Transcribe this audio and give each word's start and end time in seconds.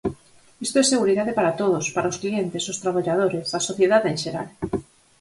Isto 0.65 0.77
é 0.81 0.83
seguridade 0.93 1.31
para 1.37 1.55
todos, 1.61 1.85
para 1.95 2.11
os 2.11 2.19
clientes, 2.23 2.69
os 2.71 2.81
traballadores, 2.83 3.47
a 3.59 3.59
sociedade 3.69 4.07
en 4.13 4.17
xeral. 4.23 4.47